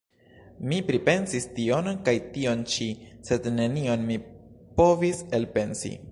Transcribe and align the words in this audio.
Mi 0.69 0.77
pripensis 0.85 1.43
tion 1.57 1.89
kaj 2.07 2.15
tion 2.37 2.63
ĉi, 2.75 2.87
sed 3.29 3.49
nenion 3.59 4.07
mi 4.11 4.17
povis 4.81 5.21
elpensi. 5.41 5.93